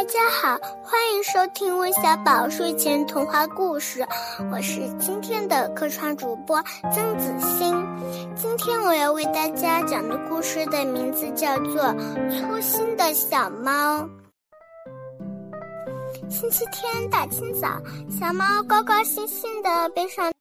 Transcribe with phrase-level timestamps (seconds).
[0.00, 4.00] 大家好，欢迎收听温小宝睡前童话故事。
[4.50, 6.58] 我是今天的客串主播
[6.90, 7.86] 曾子欣。
[8.34, 11.94] 今天我要为大家讲的故事的名字叫做
[12.30, 14.08] 粗心的小猫。
[16.30, 17.78] 星期天大清早，
[18.18, 20.32] 小猫高高兴兴的背上。